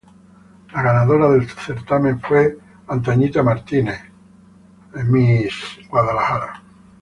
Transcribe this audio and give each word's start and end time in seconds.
La 0.75 0.81
ganadora 0.81 1.29
del 1.29 1.45
certamen 1.47 2.19
fue 2.21 2.47
Peggy 2.47 2.55
Kopp, 2.55 3.47
Miss 5.05 5.53
Distrito 5.53 5.91
Federal. 5.91 6.61